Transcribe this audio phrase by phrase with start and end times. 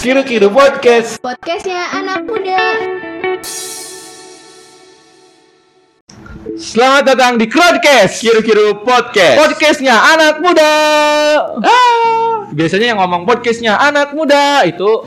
[0.00, 1.20] Kiru Kiru Podcast.
[1.20, 2.60] Podcastnya anak muda.
[6.56, 8.24] Selamat datang di Crowdcast.
[8.24, 9.36] Kiru Kiru Podcast.
[9.36, 10.72] Podcastnya anak muda.
[11.60, 12.48] Ah.
[12.56, 15.04] Biasanya yang ngomong podcastnya anak muda itu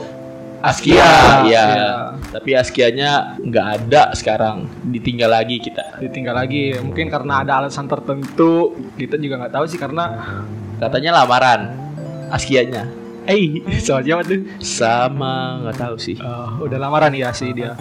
[0.62, 1.42] Askia, Iya.
[1.44, 1.66] iya.
[2.30, 4.64] Tapi Askianya nggak ada sekarang,
[4.94, 5.98] ditinggal lagi kita.
[6.00, 8.78] Ditinggal lagi, mungkin karena ada alasan tertentu.
[8.94, 10.14] Kita juga nggak tahu sih karena
[10.78, 11.70] Katanya lamaran
[12.30, 14.44] Askianya eh soal siapa tuh?
[14.60, 16.16] sama nggak tahu sih.
[16.16, 17.72] Eh, udah lamaran ya sih dia.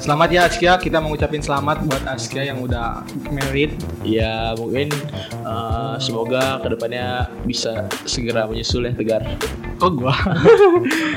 [0.00, 3.76] Selamat ya Askia, kita mau ngucapin selamat buat Askia yang udah married.
[4.00, 4.88] Ya mungkin
[5.44, 9.22] eh, semoga ke depannya bisa segera menyusul ya Tegar.
[9.84, 10.16] Oh gua.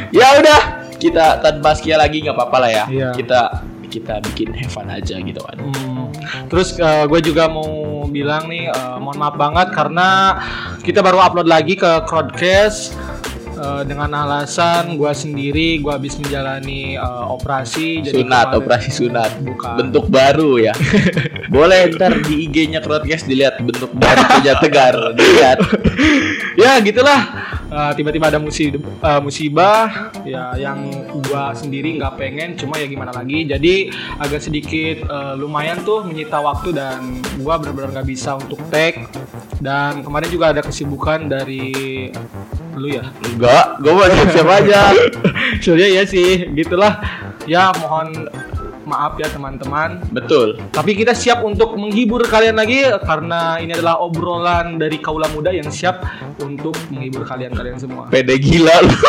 [0.09, 2.85] Ya udah, kita tanpa Askia lagi nggak apa-apa lah ya.
[2.89, 3.09] Iya.
[3.16, 3.41] Kita
[3.89, 5.57] kita bikin have fun aja gitu kan.
[5.57, 6.13] Hmm.
[6.52, 10.38] Terus gue juga mau bilang nih, eh, mohon maaf banget karena
[10.83, 12.98] kita baru upload lagi ke Crowdcast
[13.59, 18.07] eh, dengan alasan gue sendiri gue habis menjalani eh, operasi.
[18.07, 19.31] sunat, kemarin- operasi sunat.
[19.43, 19.75] Bukan.
[19.75, 20.73] Bentuk baru ya.
[21.53, 24.95] Boleh ntar di IG-nya Crowdcast dilihat bentuk baru punya Tegar.
[25.13, 25.57] Dilihat.
[26.55, 27.21] ya gitulah.
[27.70, 30.89] Eh, tiba-tiba ada musibah, musibah ya yang
[31.30, 33.45] gua sendiri nggak pengen cuma ya gimana lagi.
[33.45, 39.06] Jadi agak sedikit eh, lumayan tuh menyita waktu dan gua benar-benar nggak bisa untuk tag
[39.61, 42.09] dan kemarin juga ada kesibukan dari
[42.80, 43.06] lu ya?
[43.28, 44.95] Enggak, gue mau siap aja.
[45.64, 46.48] Soalnya ya sih.
[46.56, 46.95] Gitulah.
[47.44, 48.30] Ya mohon
[48.90, 50.58] maaf ya teman-teman Betul.
[50.73, 55.70] tapi kita siap untuk menghibur kalian lagi karena ini adalah obrolan dari kaula muda yang
[55.70, 56.02] siap
[56.42, 58.10] untuk menghibur kalian-kalian semua.
[58.10, 58.95] Pede gila lu.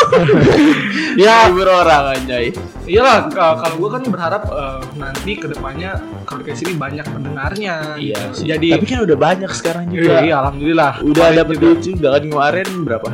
[1.19, 1.51] Ya.
[1.51, 2.55] Hibur orang anjay.
[2.87, 7.99] Iyalah ka- kalau gue kan berharap eh, nanti ke depannya podcast ini banyak pendengarnya.
[7.99, 8.47] Iya sih.
[8.47, 10.23] Jadi Tapi kan udah banyak sekarang juga.
[10.23, 11.03] iya, alhamdulillah.
[11.03, 11.55] Udah juga.
[11.59, 13.09] duit juga kan kemarin berapa?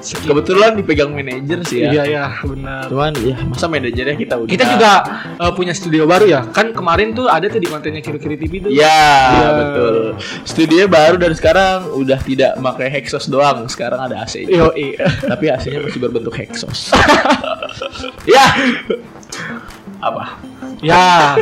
[0.00, 1.90] Kebetulan dipegang manajer sih ya.
[1.92, 2.88] Iya iya benar.
[2.88, 4.50] Cuman ya masa manajernya kita udah.
[4.50, 4.92] Kita juga
[5.36, 6.40] eh, punya studio baru ya.
[6.50, 8.70] Kan kemarin tuh ada tuh di kontennya kiri-kiri TV tuh.
[8.70, 8.88] Ya,
[9.30, 9.48] Iya.
[9.56, 9.94] betul.
[10.44, 13.66] Studionya baru dan sekarang udah tidak pakai Hexos doang.
[13.68, 14.44] Sekarang ada AC.
[14.46, 15.06] Yo, iya.
[15.26, 16.90] Tapi AC-nya masih berbentuk Hexos.
[18.34, 18.46] ya.
[20.00, 20.40] Apa?
[20.80, 21.36] Ya,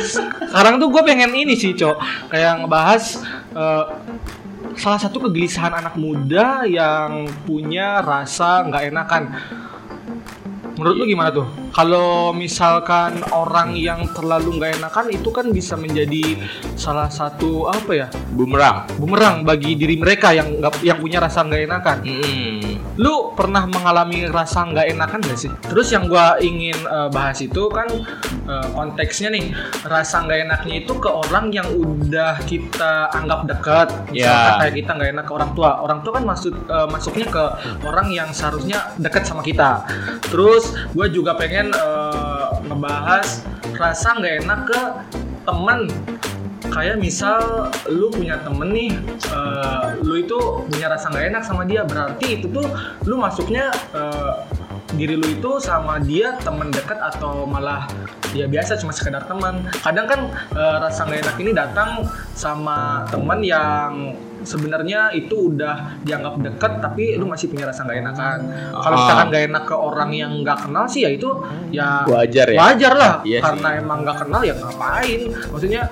[0.50, 1.96] sekarang tuh gue pengen ini sih, Cok.
[2.26, 3.22] Kayak ngebahas
[3.54, 3.84] eh,
[4.78, 9.22] salah satu kegelisahan anak muda yang punya rasa nggak enakan.
[10.78, 11.50] Menurut lu gimana tuh?
[11.78, 16.34] Kalau misalkan orang yang terlalu nggak enakan itu kan bisa menjadi
[16.74, 18.06] salah satu apa ya?
[18.34, 18.90] Bumerang.
[18.98, 21.98] Bumerang bagi diri mereka yang nggak yang punya rasa nggak enakan.
[22.02, 22.82] Hmm.
[22.98, 25.54] Lu pernah mengalami rasa nggak enakan gak sih?
[25.70, 27.86] Terus yang gua ingin eh, bahas itu kan
[28.26, 29.54] eh, konteksnya nih
[29.86, 33.86] rasa nggak enaknya itu ke orang yang udah kita anggap dekat.
[34.10, 34.58] Misalkan Ya.
[34.66, 35.70] kayak kita nggak enak ke orang tua.
[35.78, 37.44] Orang tua kan masuk eh, masuknya ke
[37.86, 39.86] orang yang seharusnya dekat sama kita.
[40.26, 43.44] Terus gue juga pengen eh, ngebahas
[43.78, 44.80] rasa nggak enak ke
[45.46, 45.80] temen.
[46.68, 48.92] Kayak misal lu punya temen nih
[49.32, 52.66] eh, lu itu punya rasa nggak enak sama dia berarti itu tuh
[53.08, 54.34] lu masuknya eh,
[54.96, 57.84] diri lu itu sama dia temen dekat atau malah
[58.32, 60.20] ya biasa cuma sekedar teman kadang kan
[60.52, 61.90] eh, rasa nggak enak ini datang
[62.36, 68.38] sama teman yang sebenarnya itu udah dianggap deket tapi lu masih punya rasa nggak enakan
[68.72, 69.00] kalau Ah.
[69.00, 71.28] misalkan nggak enak ke orang yang nggak kenal sih ya itu
[71.70, 72.58] ya Wajar ya.
[72.58, 73.44] wajar lah Iya sih.
[73.44, 75.82] karena emang nggak kenal ya ngapain maksudnya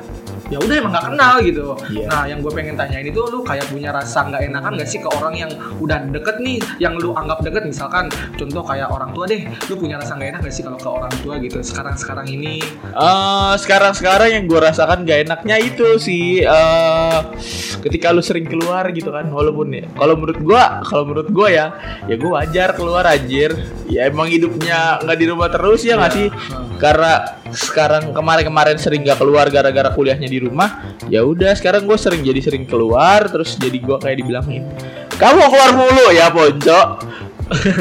[0.46, 1.64] ya udah emang nggak kenal gitu.
[1.90, 2.06] Iya.
[2.06, 5.08] nah yang gue pengen tanyain itu lu kayak punya rasa nggak enakan gak sih ke
[5.10, 7.66] orang yang udah deket nih yang lu anggap deket?
[7.66, 10.88] Misalkan contoh kayak orang tua deh lu punya rasa nggak enak gak sih kalau ke
[10.88, 12.62] orang tua gitu sekarang sekarang ini?
[12.86, 17.18] Eh, sekarang-sekarang yang gue rasakan gak enaknya itu sih eh
[17.82, 21.66] ketika lu sering keluar gitu kan walaupun ya kalau menurut gue kalau menurut gue ya
[22.06, 23.50] ya gue wajar keluar anjir.
[23.86, 26.18] Ya emang hidupnya nggak di rumah terus ya nggak Iya.
[26.18, 26.28] sih?
[26.76, 27.12] Karena
[27.54, 32.40] sekarang kemarin-kemarin sering nggak keluar gara-gara kuliahnya di rumah ya udah sekarang gue sering jadi
[32.42, 34.64] sering keluar terus jadi gue kayak dibilangin
[35.16, 36.80] kamu keluar mulu ya ponco.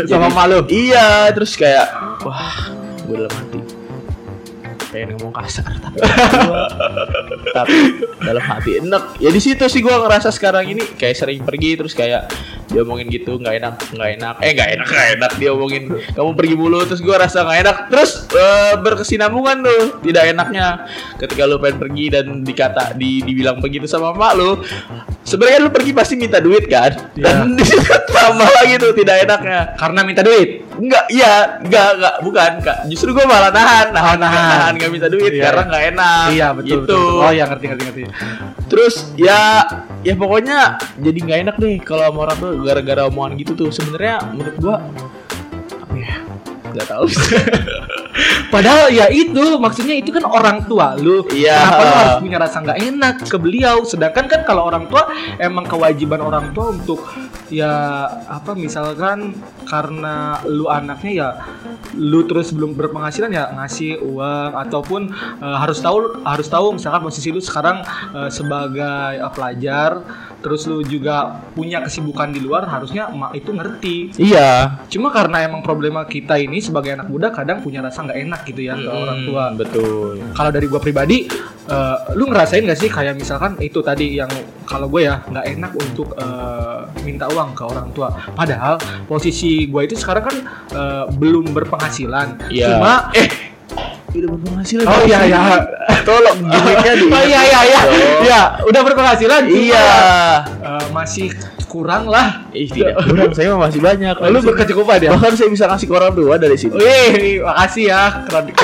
[0.09, 0.63] Sama malu?
[0.71, 1.89] Iya, terus kayak
[2.23, 2.71] wah,
[3.03, 3.59] gue dalam hati
[4.95, 5.99] pengen ngomong kasar tapi
[7.51, 7.75] tapi
[8.23, 9.19] dalam hati enak.
[9.19, 12.31] Ya di situ sih gue ngerasa sekarang ini kayak sering pergi terus kayak
[12.71, 14.35] dia omongin gitu nggak enak nggak enak.
[14.39, 15.31] Eh nggak enak nggak enak.
[15.35, 15.83] Dia omongin
[16.15, 17.77] kamu pergi mulu terus gue rasa nggak enak.
[17.91, 20.67] Terus eh, berkesinambungan tuh tidak enaknya
[21.19, 24.63] ketika lu pengen pergi dan dikata di dibilang begitu sama mak lu
[25.27, 26.95] sebenarnya lu pergi pasti minta duit kan?
[27.13, 29.75] Dan di situ tambah lagi tuh tidak enaknya.
[29.75, 32.77] Karena minta duit Enggak, iya, enggak, enggak, bukan, Kak.
[32.91, 34.19] Justru gue malah nahan, nahan, nahan.
[34.19, 35.43] nahan, nahan, nggak minta duit Iya.
[35.47, 36.25] karena nggak enak.
[36.35, 36.81] iya betul, gitu.
[36.83, 37.23] betul, betul.
[37.23, 38.01] oh ya ngerti ngerti ngerti
[38.65, 39.41] Terus ya,
[40.03, 40.57] ya pokoknya
[40.99, 43.69] jadi nggak enak deh kalau sama orang tuh gara-gara omongan gitu tuh.
[43.71, 44.75] Sebenarnya menurut gua
[45.79, 46.15] apa ya?
[46.75, 47.07] nggak tahu
[48.53, 51.27] Padahal ya itu maksudnya itu kan orang tua lu.
[51.27, 51.59] Iya.
[51.59, 53.83] Kenapa lu harus punya rasa nggak enak ke beliau?
[53.83, 57.03] Sedangkan kan kalau orang tua emang kewajiban orang tua untuk
[57.53, 57.73] ya
[58.25, 59.37] apa misalkan
[59.69, 61.29] karena lu anaknya ya
[61.97, 65.01] lu terus belum berpenghasilan ya ngasih uang ataupun
[65.41, 70.01] eh, harus tahu harus tahu misalkan posisi lu sekarang eh, sebagai eh, pelajar
[70.45, 73.95] terus lu juga punya kesibukan di luar harusnya emak itu ngerti.
[74.21, 74.77] Iya.
[74.93, 78.61] Cuma karena emang problema kita ini sebagai anak muda kadang punya rasa nggak enak gitu
[78.69, 79.43] ya ke orang tua.
[79.49, 80.21] Hmm, betul.
[80.37, 81.25] Kalau dari gua pribadi,
[81.65, 84.29] eh, lu ngerasain gak sih kayak misalkan itu tadi yang
[84.69, 88.09] kalau gue ya nggak enak untuk eh, minta uang ke orang tua.
[88.31, 90.35] Padahal posisi gue itu sekarang kan
[90.71, 92.47] eh, belum berpenghasilan.
[92.47, 92.79] Iya.
[92.79, 93.27] Cuma eh
[94.15, 95.41] udah berpenghasilan Oh iya ya.
[96.07, 97.81] tolong gimmicknya di Oh iya iya iya.
[98.23, 99.43] Iya, udah berpenghasilan.
[99.43, 99.87] cuma, iya
[100.63, 101.35] eh, masih
[101.67, 102.47] kurang lah.
[102.55, 105.11] Ih, tidak kurang saya masih banyak Lu berkecukupan ya?
[105.11, 108.45] bahkan saya bisa ngasih ke orang tua dari sini Wih, makasih ya, keren.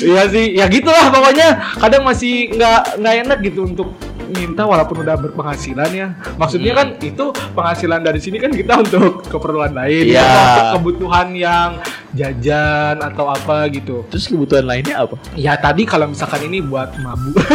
[0.00, 1.76] Iya sih, ya gitulah pokoknya.
[1.76, 3.90] Kadang masih nggak nggak enak gitu untuk
[4.32, 6.08] minta walaupun udah berpenghasilan ya.
[6.38, 7.24] Maksudnya kan itu
[7.54, 11.78] penghasilan dari sini kan kita untuk keperluan lain, ya, untuk kebutuhan yang
[12.10, 14.02] jajan atau apa gitu.
[14.10, 17.38] terus kebutuhan lainnya apa Ya tadi kalau misalkan ini buat mabuk.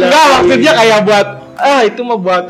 [0.00, 1.26] Enggak, maksudnya kayak buat
[1.60, 2.44] ah itu mah buat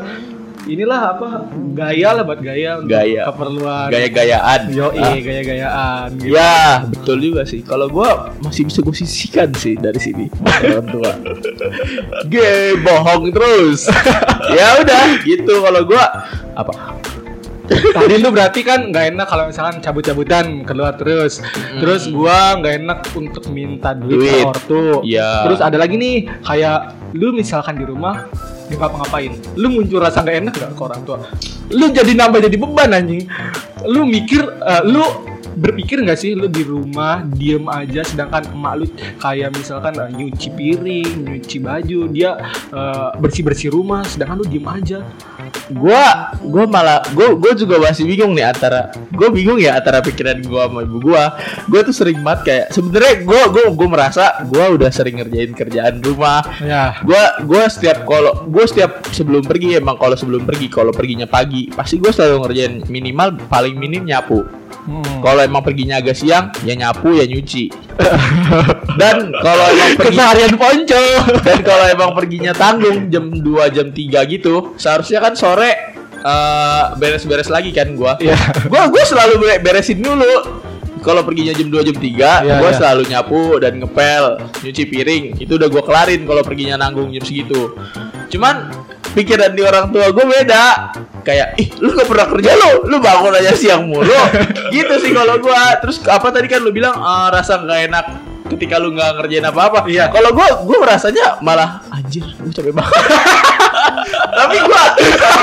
[0.71, 1.27] inilah apa
[1.71, 3.27] gaya lah buat gaya untuk Gaya.
[3.27, 5.13] keperluan gaya-gayaan yo Ah.
[5.13, 6.31] gaya-gayaan gitu.
[6.31, 6.55] Ya,
[6.87, 7.59] betul juga sih.
[7.61, 11.11] Kalau gua masih bisa gue sisihkan sih dari sini orang tua.
[12.27, 13.87] Ge, bohong terus.
[14.57, 16.05] ya udah, gitu kalau gua
[16.53, 16.73] apa?
[17.71, 21.39] Tadi lu berarti kan nggak enak kalau misalkan cabut-cabutan keluar terus.
[21.79, 24.43] Terus gua nggak enak untuk minta duit, Duit.
[24.43, 24.83] ke ortu.
[25.03, 25.47] Iya.
[25.47, 26.79] Terus ada lagi nih kayak
[27.15, 28.27] lu misalkan di rumah
[28.71, 29.31] nggak ngapa-ngapain.
[29.59, 31.17] Lu muncul rasa nggak enak gak ke orang tua?
[31.71, 33.27] Lu jadi nambah jadi beban anjing.
[33.87, 35.03] Lu mikir eh, lu
[35.51, 38.85] berpikir nggak sih lu di rumah diem aja sedangkan emak lu
[39.19, 42.39] kayak misalkan eh, nyuci piring, nyuci baju, dia
[43.19, 45.03] bersih bersih rumah sedangkan lu diem aja.
[45.71, 50.43] Gua gua malah gua gua juga masih bingung nih antara gua bingung ya antara pikiran
[50.43, 51.39] gua sama ibu gua.
[51.71, 56.03] Gua tuh sering banget kayak sebenarnya gua gua gua merasa gua udah sering ngerjain kerjaan
[56.03, 56.43] rumah.
[56.59, 56.99] Ya.
[57.03, 61.71] Gua gua setiap kalau gua setiap sebelum pergi emang kalau sebelum pergi kalau perginya pagi
[61.71, 64.61] pasti gua selalu ngerjain minimal paling minim nyapu.
[64.81, 65.21] Hmm.
[65.21, 67.90] Kalau emang perginya agak siang, ya nyapu ya nyuci.
[69.01, 71.05] dan kalau emang pergi Keseharian ponco.
[71.41, 73.41] dan kalau emang perginya tanggung jam 2
[73.71, 75.71] jam 3 gitu, seharusnya kan sore
[76.17, 78.17] eh, beres-beres lagi kan gua.
[78.17, 78.37] Iya.
[78.67, 80.61] Gua gua selalu bere- beresin dulu.
[81.01, 82.05] Kalau perginya jam 2 jam 3,
[82.45, 82.77] Iya, gua iya.
[82.77, 84.25] selalu nyapu dan ngepel,
[84.61, 85.23] nyuci piring.
[85.37, 87.73] Itu udah gua kelarin kalau perginya nanggung jam segitu.
[88.29, 88.69] Cuman
[89.11, 93.33] pikiran di orang tua gue beda kayak ih lu gak pernah kerja lu lu bangun
[93.37, 94.09] aja siang mulu.
[94.75, 95.77] Gitu sih kalau gua.
[95.79, 98.05] Terus apa tadi kan lu bilang eh, rasa nggak enak
[98.51, 99.87] ketika lu nggak ngerjain apa-apa.
[99.87, 100.11] Iya.
[100.11, 102.93] kalau gua gua merasanya malah anjir gue capek banget.
[104.41, 104.83] Tapi gua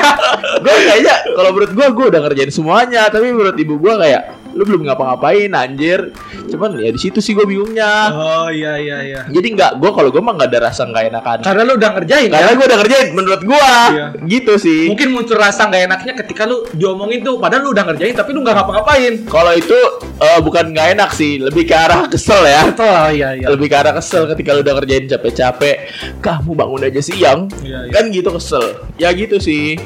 [0.64, 3.08] gua kayaknya kalau menurut gua gua udah ngerjain semuanya.
[3.08, 4.22] Tapi menurut ibu gua kayak
[4.58, 6.10] lu belum ngapa-ngapain anjir
[6.44, 9.20] cuman ya di situ sih gua bingungnya Oh iya iya iya.
[9.28, 12.28] jadi nggak gua kalau gua mah nggak ada rasa nggak enakan Karena lu udah ngerjain
[12.28, 12.56] karena kan?
[12.56, 14.06] gua udah ngerjain menurut gua Iya.
[14.26, 18.12] gitu sih Mungkin muncul rasa nggak enaknya ketika lu diomongin tuh, padahal lu udah ngerjain
[18.12, 19.12] tapi lu nggak ngapa-ngapain.
[19.24, 19.78] kalau itu
[20.18, 23.46] eh, bukan nggak enak sih lebih ke arah kesel ya Betul, oh, iya iya.
[23.46, 25.76] lebih ke arah kesel ketika lu udah ngerjain capek-capek
[26.18, 27.92] kamu bangun aja siang Iya, iya.
[27.92, 28.64] kan gitu kesel
[28.96, 29.78] ya gitu sih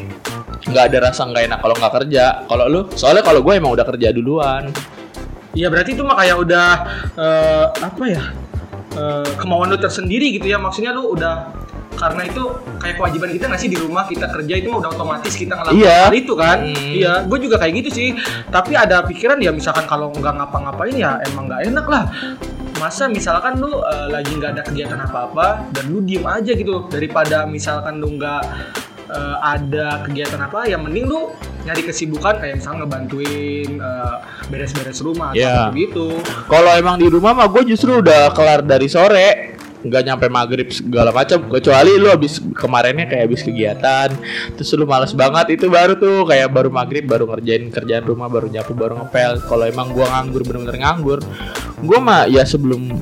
[0.62, 2.24] nggak ada rasa nggak enak kalau nggak kerja.
[2.46, 2.80] Kalau lu?
[2.94, 4.70] Soalnya kalau gue emang udah kerja duluan.
[5.52, 6.68] Iya berarti itu mah kayak udah
[7.18, 8.22] eh, apa ya
[8.96, 10.56] eh, kemauan lu tersendiri gitu ya.
[10.56, 11.60] Maksudnya lu udah
[11.92, 12.42] karena itu
[12.80, 15.84] kayak kewajiban kita nggak sih di rumah kita kerja itu mah udah otomatis kita ngelakuin
[15.84, 15.98] Iya.
[16.08, 16.58] hal itu kan?
[16.64, 16.88] Hmm.
[16.96, 18.08] iya gue juga kayak gitu sih.
[18.48, 22.04] Tapi ada pikiran ya misalkan kalau nggak ngapa-ngapain ya emang nggak enak lah.
[22.80, 26.88] Masa misalkan lu eh, lagi nggak ada kegiatan apa-apa dan lu diem aja gitu.
[26.88, 28.42] Daripada misalkan lu nggak
[29.12, 31.30] eh, ada kegiatan apa ya mending lu
[31.62, 34.16] nyari kesibukan kayak misalnya ngebantuin eh,
[34.48, 35.68] beres-beres rumah atau Iya.
[35.68, 36.06] apa gitu
[36.48, 39.52] kalau emang di rumah mah gue justru udah kelar dari sore.
[39.82, 44.14] Nggak nyampe maghrib segala macam kecuali lu habis kemarinnya kayak habis kegiatan.
[44.54, 48.46] Terus lu males banget itu baru tuh kayak baru maghrib baru ngerjain kerjaan rumah baru
[48.46, 49.42] nyapu baru ngepel.
[49.42, 51.18] Kalau emang gua nganggur bener-bener nganggur
[51.82, 52.94] gua mah ya sebelum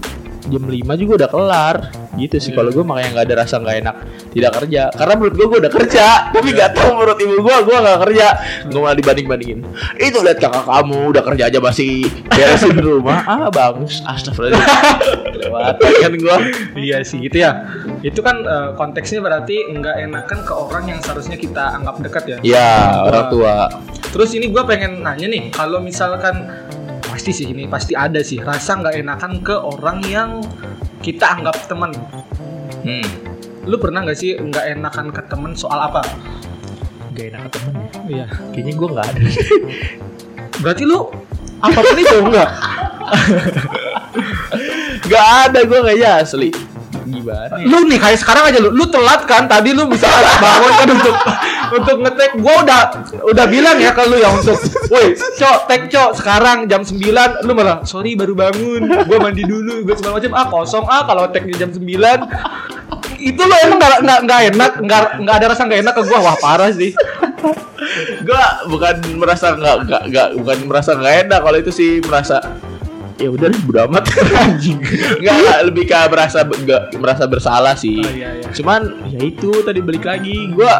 [0.49, 1.77] jam 5 juga udah kelar.
[2.17, 3.97] Gitu sih kalau gue makanya nggak ada rasa nggak enak
[4.33, 4.83] tidak kerja.
[4.95, 8.27] Karena menurut gue gue udah kerja tapi nggak tahu menurut ibu gue gue nggak kerja.
[8.71, 9.61] Gue malah dibanding bandingin
[10.01, 13.23] itu lihat kakak kamu udah kerja aja masih beresin rumah.
[13.31, 15.39] Ah bang astagfirullahaladzim.
[15.39, 16.37] Lewat kan gue
[16.77, 17.63] Iya sih gitu ya.
[18.03, 22.39] Itu kan eh, konteksnya berarti nggak enakan ke orang yang seharusnya kita anggap dekat ya.
[22.43, 22.71] ya
[23.07, 23.55] orang tua.
[24.11, 26.51] Terus ini gue pengen nanya nih, kalau misalkan
[27.21, 30.41] pasti sih ini pasti ada sih rasa nggak enakan ke orang yang
[31.05, 31.93] kita anggap teman.
[32.81, 33.05] hmm.
[33.69, 36.01] Lu pernah nggak sih nggak enakan ke temen soal apa?
[37.13, 38.27] gak enak ke temen ya Iya.
[38.57, 39.21] kayaknya gue nggak ada
[40.65, 40.99] Berarti lu
[41.61, 42.49] apa pun itu enggak?
[45.11, 46.49] Gak ada gue kayaknya asli
[47.05, 47.67] Gimana ya?
[47.67, 50.09] lu nih kayak sekarang aja lu, lu telat kan tadi lu bisa
[50.45, 51.15] bangun kan untuk
[51.71, 52.83] untuk ngetek gua udah
[53.31, 54.59] udah bilang ya ke lu ya untuk
[54.91, 59.87] woi cok tek cok sekarang jam 9 lu malah sorry baru bangun gua mandi dulu
[59.87, 61.87] gua segala macam ah kosong ah kalau teknya jam 9
[63.21, 66.19] itu lo emang nggak nggak nggak enak nggak nggak ada rasa nggak enak ke gua?
[66.25, 66.93] Wah parah sih.
[68.25, 72.41] Gue bukan merasa nggak nggak nggak bukan merasa nggak enak kalau itu sih merasa
[73.21, 74.05] ya udah bodo amat.
[74.45, 74.81] Anjing.
[75.21, 78.01] Nggak nggak, lebih ke merasa nggak merasa bersalah sih.
[78.01, 78.49] Oh, iya, iya.
[78.57, 78.81] cuman
[79.13, 80.75] ya itu tadi balik lagi gue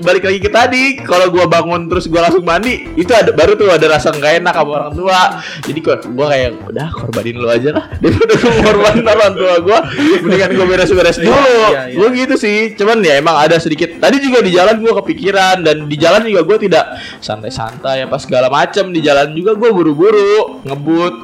[0.00, 3.70] balik lagi ke tadi kalau gua bangun terus gua langsung mandi itu ada baru tuh
[3.70, 5.20] ada rasa nggak enak sama orang tua.
[5.62, 9.78] Jadi gua gua kayak udah korbanin lu aja lah daripada gua ngorbanin orang tua gua
[10.20, 11.56] mendingan gua beres-beres Iya, dulu.
[11.70, 11.96] iya, iya.
[11.96, 15.84] gua gitu sih cuman ya emang ada sedikit tadi juga di jalan gua kepikiran dan
[15.84, 16.84] di jalan juga gua tidak
[17.20, 21.14] santai-santai apa segala macam di jalan juga gua buru-buru ngebut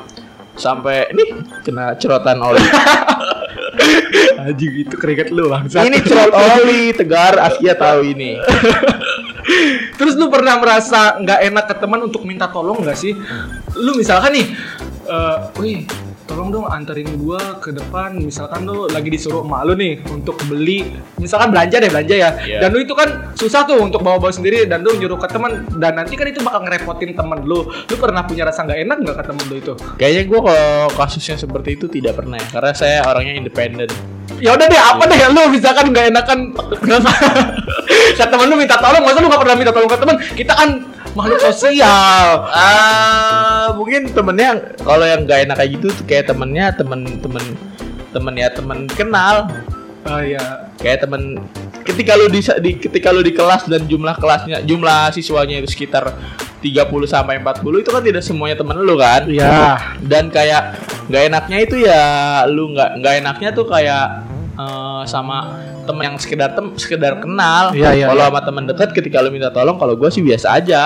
[0.57, 1.29] sampai nih
[1.63, 2.61] kena cerotan oli
[4.41, 5.67] Anjing itu keringet lu bang.
[5.69, 8.39] Ini cerot oli tegar Asia tahu ini.
[9.99, 13.15] Terus lu pernah merasa nggak enak ke teman untuk minta tolong nggak sih?
[13.79, 14.47] Lu misalkan nih,
[15.07, 15.79] eh, wih,
[16.27, 18.19] tolong dong anterin gua ke depan.
[18.19, 22.31] Misalkan lu lagi disuruh emak lu nih untuk beli, misalkan belanja deh belanja ya.
[22.43, 22.59] Iya.
[22.67, 25.97] Dan lu itu kan susah tuh untuk bawa-bawa sendiri dan lu nyuruh ke teman dan
[25.97, 27.65] nanti kan itu bakal ngerepotin temen lu.
[27.67, 29.73] Lu pernah punya rasa nggak enak nggak ke temen lu itu?
[29.97, 33.89] Kayaknya gue kalau kasusnya seperti itu tidak pernah ya, karena saya orangnya independen.
[34.43, 36.39] Ya udah deh, apa deh lu misalkan nggak enakan
[36.85, 37.11] kenapa?
[37.87, 40.17] ke temen lu minta tolong, masa lu nggak pernah minta tolong ke temen?
[40.35, 40.69] Kita kan
[41.17, 42.45] makhluk sosial.
[43.73, 43.76] Mungkin
[44.17, 47.45] temennya kalau yang gak enak kayak gitu tuh kayak temennya temen-temen
[48.11, 49.45] temen ya temen kenal
[50.07, 50.71] Oh iya.
[50.79, 51.35] kayak temen
[51.83, 56.15] ketika lu di, di ketika lu di kelas dan jumlah kelasnya jumlah siswanya itu sekitar
[56.63, 56.73] 30
[57.05, 59.75] sampai 40 itu kan tidak semuanya temen lu kan Iya.
[60.03, 62.03] dan kayak nggak enaknya itu ya
[62.47, 64.07] lu nggak nggak enaknya tuh kayak
[64.55, 68.31] eh, sama temen yang sekedar tem sekedar kenal Iya, iya, kalau iya.
[68.31, 70.83] sama temen dekat ketika lu minta tolong kalau gue sih biasa aja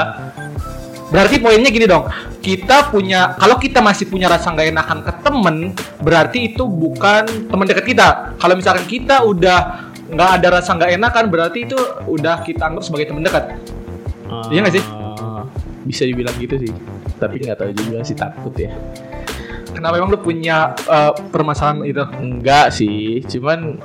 [1.11, 2.07] Berarti poinnya gini dong,
[2.39, 5.57] kita punya kalau kita masih punya rasa nggak enakan ke temen,
[5.99, 8.39] berarti itu bukan teman dekat kita.
[8.39, 13.11] Kalau misalkan kita udah nggak ada rasa nggak enakan, berarti itu udah kita anggap sebagai
[13.11, 13.59] teman dekat.
[14.55, 14.85] Iya nggak sih?
[14.87, 15.43] Eh,
[15.85, 16.71] bisa dibilang gitu sih
[17.21, 18.73] tapi nggak tahu juga sih takut ya
[19.71, 22.03] Kenapa emang lu punya eh, permasalahan itu?
[22.19, 23.79] enggak sih cuman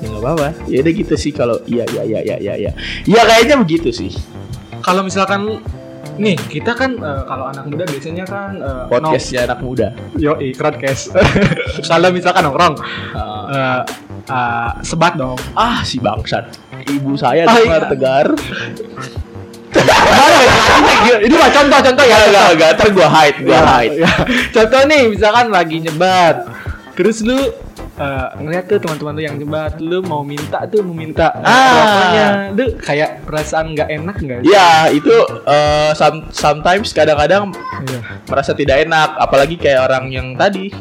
[0.00, 2.72] ya nggak apa-apa ya udah gitu sih kalau iya iya iya iya iya iya
[3.04, 4.12] ya kayaknya begitu sih
[4.80, 5.60] Kalau misalkan
[6.20, 10.76] nih kita kan eh, kalau anak muda biasanya kan eh, podcastnya anak muda yo ikrat
[10.76, 11.08] cash.
[11.82, 12.76] kalau misalkan nongkrong
[13.10, 13.80] Ah, eh,
[14.26, 15.40] eh, sebat dong.
[15.54, 16.52] ah si bangsat
[16.86, 17.88] ibu saya Ah, dengar iya.
[17.88, 18.26] tegar
[21.20, 22.16] Ini mah contoh-contoh ya.
[22.16, 23.94] Enggak, enggak, enggak, ntar gua hide, gua Ya, hide.
[23.96, 24.10] ya.
[24.50, 26.36] Contoh nih, misalkan lagi nyebat,
[26.92, 27.38] terus lu
[28.00, 31.76] eh, ngeliat tuh teman-teman lu yang nyebat, lu mau minta tuh mau minta Ah.
[31.76, 34.38] rokoknya, lu kayak perasaan nggak enak nggak?
[34.40, 34.48] sih?
[34.48, 35.12] Ya, itu
[35.44, 37.52] eh, some- sometimes kadang-kadang
[37.84, 38.00] Iya.
[38.24, 40.72] merasa tidak enak, apalagi kayak orang yang tadi.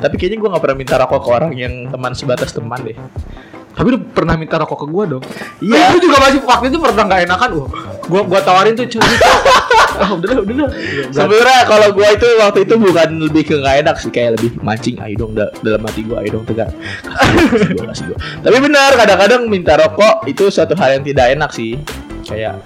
[0.00, 2.96] Tapi kayaknya gua nggak pernah minta rokok ke orang yang teman sebatas teman deh.
[3.70, 5.22] Tapi lu pernah minta rokok ke gua dong?
[5.62, 5.78] Iya.
[5.78, 5.86] Iya.
[5.94, 7.68] Lu juga masih waktu itu pernah nggak enakan, wah.
[8.10, 9.00] Gua gua tawarin tuh cuy.
[10.02, 10.70] oh, udah udah lah.
[11.14, 14.96] Sebenarnya kalau gua itu waktu itu bukan lebih ke nggak enak sih, kayak lebih mancing,
[15.00, 16.68] ayo dong da- dalam hati gua, ayo dong tegar.
[17.06, 18.18] Kasih gua, kasih gua.
[18.42, 21.78] Tapi benar, kadang-kadang minta rokok itu suatu hal yang tidak enak sih.
[22.26, 22.58] Kayak,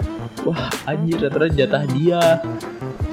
[0.42, 2.22] wah anjir ternyata jatah dia.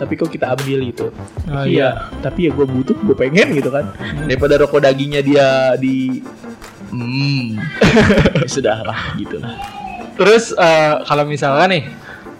[0.02, 1.14] Tapi kok kita ambil gitu.
[1.46, 2.10] Ah, Tapi iya.
[2.10, 3.94] ya, tapi ya gue butuh, gue pengen gitu kan.
[4.26, 6.26] Daripada rokok dagingnya dia di,
[6.92, 7.58] hmm,
[8.44, 9.56] ya sudah lah gitu lah.
[10.14, 11.84] Terus eh, kalau misalkan nih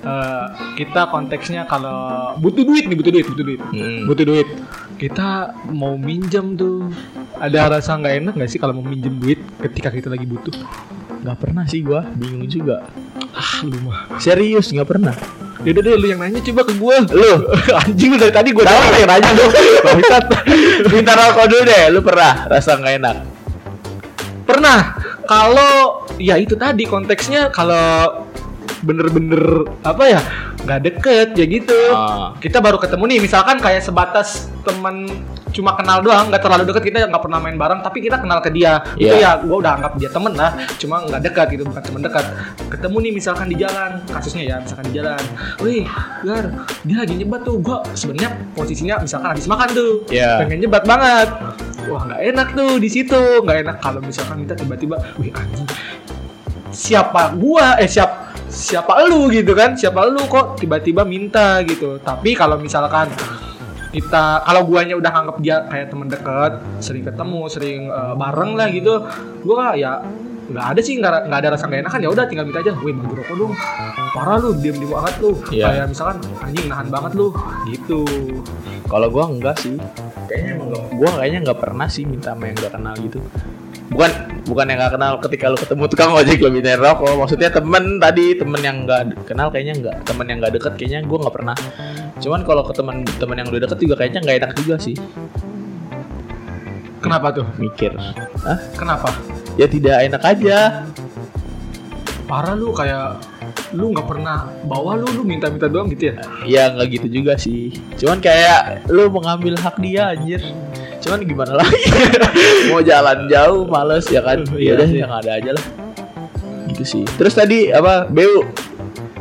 [0.02, 4.06] eh, kita konteksnya kalau butuh duit nih butuh duit butuh duit Hmm.
[4.06, 4.48] butuh duit
[4.96, 5.28] kita
[5.66, 6.94] mau minjem tuh
[7.36, 10.54] ada rasa nggak enak nggak sih kalau mau minjem duit ketika kita lagi butuh
[11.22, 12.82] Gak pernah sih gue, bingung juga.
[13.32, 15.14] ah lu mah Serius nggak pernah.
[15.62, 17.46] Yaudah deh lu yang nanya coba ke gue Lu
[17.86, 19.46] Anjing lu dari tadi gue Tahu yang nanya lu
[19.86, 20.26] Bangsat
[20.90, 21.84] minta rokok dulu deh.
[21.94, 23.16] Lu pernah rasa nggak enak?
[24.52, 24.80] Pernah.
[25.26, 28.28] Kalau Ya itu tadi konteksnya Kalau
[28.84, 30.22] Bener-bener Apa ya
[30.62, 31.80] nggak deket ya gitu.
[31.94, 32.38] Ah.
[32.38, 35.10] kita baru ketemu nih misalkan kayak sebatas teman
[35.52, 38.54] cuma kenal doang nggak terlalu deket kita nggak pernah main bareng tapi kita kenal ke
[38.54, 38.78] dia.
[38.96, 39.42] Itu Iya.
[39.42, 42.26] ya gue udah anggap dia temen lah cuma nggak dekat gitu bukan teman dekat
[42.70, 45.24] ketemu nih misalkan di jalan kasusnya ya misalkan di jalan.
[45.66, 45.86] Wih
[46.24, 46.46] gar
[46.86, 49.92] dia lagi nyebat tuh gue sebenarnya posisinya misalkan habis makan tuh.
[50.14, 50.46] Iya.
[50.46, 51.30] pengen nyebat banget
[51.90, 53.22] wah nggak enak tuh di situ.
[53.42, 55.70] Nggak enak kalau misalkan kita tiba-tiba wih anjing
[56.72, 57.78] siapa gua?
[57.78, 59.28] Eh siap siapa lu?
[59.30, 59.76] gitu kan.
[59.76, 61.60] Siapa lu kok tiba-tiba minta?
[61.68, 62.00] gitu.
[62.02, 63.12] Tapi kalau misalkan
[63.92, 68.72] kita kalau guanya udah nganggap dia kayak teman dekat sering ketemu sering eh, bareng lah
[68.72, 69.04] gitu
[69.44, 70.00] gua ya
[70.48, 72.00] nggak ada sih nggak nggak ada rasa nggak enakan.
[72.04, 73.54] Ya udah tinggal minta aja wih bagi rokok dong.
[74.12, 75.32] Parah lu diem diem banget lu.
[75.48, 75.66] Iya.
[75.72, 77.28] kayak misalkan anjing nahan banget lu.
[77.68, 78.02] Gitu.
[78.88, 79.80] Kalau gua enggak sih.
[80.32, 80.68] Kayaknya emang.
[80.96, 83.20] Gua kayaknya enggak pernah sih minta sama yang enggak kenal gitu.
[83.92, 84.12] Bukan
[84.48, 87.12] bukan yang enggak kenal ketika lu ketemu tukang ojek lu mintain rokok.
[87.20, 89.98] Maksudnya temen tadi, temen yang enggak kenal kayaknya enggak.
[90.08, 91.56] Temen yang enggak deket kayaknya gua enggak pernah.
[92.24, 94.96] Cuman kalau ke temen temen yang udah deket juga kayaknya enggak enak juga sih.
[97.02, 97.98] kenapa tuh Mikir.
[97.98, 98.62] Hah?
[98.78, 99.10] kenapa
[99.58, 100.86] Ya tidak enak aja.
[102.30, 103.20] parah lu kayak
[103.72, 107.72] lu nggak pernah bawa lu lu minta-minta doang gitu ya Ya enggak gitu juga sih.
[107.96, 110.42] Cuman kayak lu mengambil hak dia anjir.
[111.00, 111.82] Cuman gimana lagi?
[112.70, 114.44] Mau jalan jauh males ya kan.
[114.52, 115.00] Iya Ya udah sih.
[115.00, 115.66] yang ada aja lah.
[116.68, 117.04] Gitu sih.
[117.16, 118.06] Terus tadi apa?
[118.06, 118.44] BU.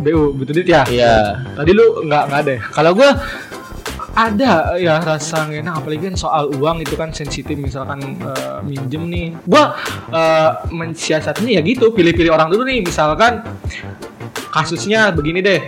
[0.00, 1.44] BU betul ya Iya.
[1.54, 2.60] tadi lu nggak nggak ada ya?
[2.70, 3.20] kalau gua
[4.10, 9.04] ada ya rasa nggak enak apalagi kan soal uang itu kan sensitif misalkan eh, minjem
[9.04, 9.76] nih gua
[10.08, 13.44] eh, mensiasatinya ya gitu pilih-pilih orang dulu nih misalkan
[14.50, 15.62] kasusnya begini deh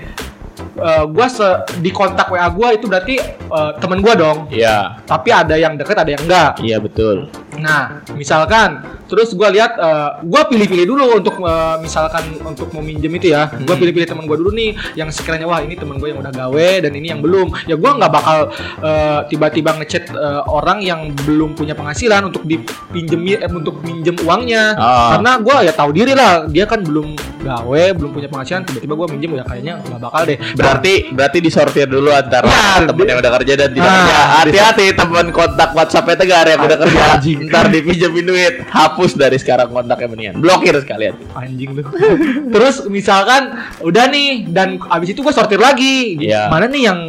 [0.73, 5.01] Eh, gua se- di kontak WA gua itu berarti eh, temen gua dong Iya.
[5.03, 7.29] tapi ada yang deket ada yang enggak Iya betul.
[7.55, 7.83] Nah,
[8.13, 13.29] misalkan terus gua lihat eh, gua pilih-pilih dulu untuk eh, misalkan untuk mau minjem itu
[13.29, 13.53] ya.
[13.63, 16.69] Gua pilih-pilih teman gua dulu nih yang sekiranya wah ini teman gua yang udah gawe
[16.81, 17.53] dan ini yang belum.
[17.65, 18.39] Ya gua nggak bakal
[18.81, 24.73] eh, tiba-tiba ngechat eh, orang yang belum punya penghasilan untuk dipinjemi eh, untuk minjem uangnya.
[24.75, 25.17] Ah.
[25.17, 29.07] Karena gua ya tahu diri lah, dia kan belum gawe, belum punya penghasilan, tiba-tiba gua
[29.07, 30.39] minjem ya kayaknya nggak bakal deh.
[30.55, 34.17] Berarti berarti disortir dulu antara Ya, temen di- yang udah kerja dan tidak Ah, kerja.
[34.41, 37.05] Hati-hati teman kontak WhatsApp Tegar yang udah kerja.
[37.49, 40.35] Ntar dipinjemin duit, hapus dari sekarang kontaknya mendingan.
[40.39, 41.17] Blokir sekalian.
[41.35, 41.83] anjing lu.
[42.55, 46.19] Terus misalkan udah nih dan abis itu gue sortir lagi.
[46.21, 46.47] Iya.
[46.47, 47.01] Mana nih yang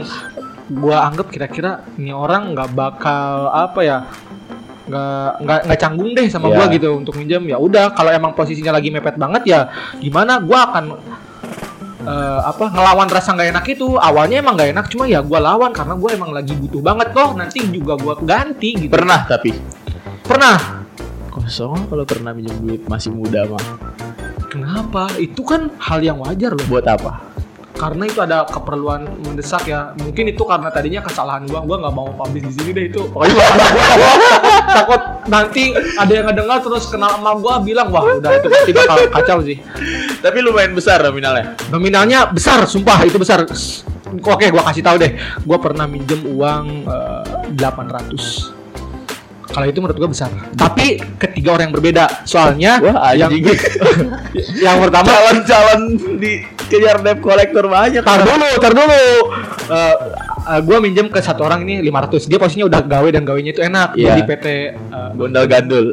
[0.72, 3.98] gua anggap kira-kira ini orang nggak bakal apa ya
[4.84, 6.56] nggak nggak nggak canggung deh sama Iya.
[6.56, 9.60] gua gitu untuk minjem ya udah kalau emang posisinya lagi mepet banget ya
[10.00, 10.86] gimana gua akan
[12.04, 15.72] eh, apa ngelawan rasa nggak enak itu awalnya emang nggak enak cuma ya gua lawan
[15.72, 19.52] karena gua emang lagi butuh banget kok nanti juga gua ganti gitu Pernah tapi
[20.24, 20.88] pernah?
[21.30, 23.66] Kosong kalau pernah minjem duit masih muda mah.
[24.48, 25.10] kenapa?
[25.18, 26.66] Itu kan hal yang wajar loh.
[26.70, 27.34] Buat apa?
[27.74, 29.92] karena itu ada keperluan mendesak ya.
[30.00, 31.66] Mungkin itu karena tadinya kesalahan gua.
[31.68, 33.02] Gua nggak mau publish di sini deh itu.
[33.12, 33.36] Pokoknya
[34.78, 38.98] takut, nanti ada yang ngedengar terus kenal sama gua bilang wah udah itu pasti bakal
[39.12, 39.58] kacau sih.
[40.24, 41.60] Tapi lumayan besar nominalnya.
[41.68, 43.44] nominalnya besar sumpah itu besar.
[44.24, 45.12] Oke gua kasih tahu deh.
[45.44, 48.63] Gua pernah minjem uang eh, 800
[49.54, 53.30] kalau itu menurut gua besar tapi ketiga orang yang berbeda soalnya Wah, yang
[54.66, 55.82] yang pertama Calon-calon
[56.18, 56.42] di
[56.74, 58.02] kejar debt collector banyak.
[58.02, 59.04] Tar dulu, tar dulu.
[59.70, 59.96] Eh,
[60.46, 62.26] eh, gua minjem ke satu orang ini 500.
[62.26, 63.94] Dia posisinya udah gawe dan gawenya itu enak.
[63.94, 64.08] Iya.
[64.10, 65.86] Jadi PT eh, Gondal gandul.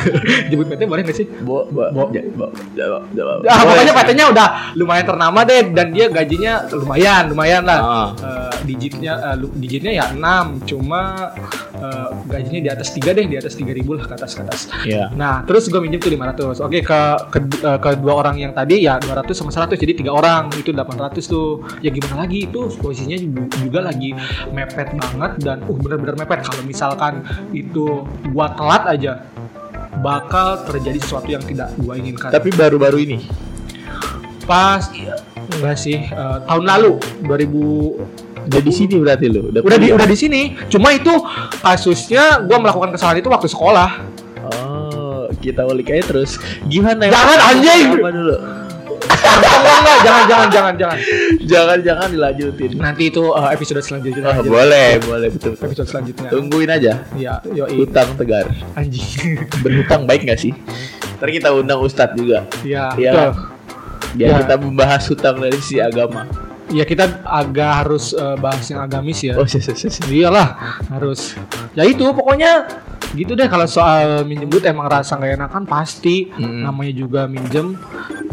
[0.48, 1.26] jemput PT boleh nggak sih?
[1.40, 3.00] Bo, bo, Bo- ja- bo, jawab.
[3.44, 7.80] Ah, pokoknya PT-nya udah lumayan ternama deh dan dia gajinya lumayan, lumayan lah.
[7.80, 8.08] Ah.
[8.16, 11.32] Eh, digitnya lu- digitnya ya 6, cuma
[11.72, 14.60] eh, gajinya di atas 3 deh, di atas 3000 lah ke atas ke atas.
[14.82, 15.08] Iya.
[15.12, 16.60] Nah, terus gue minjem tuh 500.
[16.60, 20.52] Oke, ke, ke eh, kedua orang yang tadi ya 200 sama 100 jadi tiga orang
[20.52, 21.48] itu 800 tuh.
[21.80, 23.95] Ya gimana lagi itu posisinya ju- juga lagi
[24.52, 29.12] mepet banget dan uh bener-bener mepet kalau misalkan itu gua telat aja
[30.00, 32.30] bakal terjadi sesuatu yang tidak gua inginkan.
[32.30, 33.18] Tapi baru-baru ini.
[34.44, 34.86] Pas
[35.56, 39.50] enggak sih eh, tahun lalu 2000 Udah di sini berarti lu.
[39.50, 40.54] udah di udah di sini.
[40.70, 41.10] Cuma itu
[41.58, 43.90] kasusnya gua melakukan kesalahan itu waktu sekolah.
[44.46, 46.38] Oh, kita ulik aja terus.
[46.70, 47.10] Gimana?
[47.10, 47.18] ya?
[47.18, 47.86] Jangan, anjing!
[47.98, 48.36] Apa dulu?
[49.28, 50.98] Enggak, enggak, jangan jangan jangan jangan.
[51.46, 52.70] Jangan-jangan dilanjutin.
[52.76, 54.48] Nanti itu eh, episode selanjutnya Oh, aja.
[54.48, 55.52] boleh, boleh betul.
[55.54, 56.28] Episode selanjutnya.
[56.28, 56.92] Tungguin aja.
[57.12, 57.76] Iya, yoi.
[57.76, 58.46] Hutang tegar.
[58.74, 59.38] Anjing.
[59.60, 60.52] Berhutang baik nggak sih?
[61.16, 62.44] Ntar kita undang Ustadz juga.
[62.60, 63.16] Iya, Iya betul.
[63.16, 63.32] kan?
[64.16, 64.36] Biar Ya.
[64.42, 66.24] kita membahas hutang dari sisi agama.
[66.66, 69.38] ya kita agak harus eh, bahas yang agamis ya.
[69.38, 70.02] Oh, sih, sih, sih.
[70.10, 70.58] Iyalah
[70.90, 71.38] harus.
[71.72, 72.66] Ya itu pokoknya
[73.14, 76.32] gitu deh kalau soal minjem duit emang rasa nggak enakan pasti.
[76.32, 76.66] Mm.
[76.66, 77.78] Namanya juga minjem.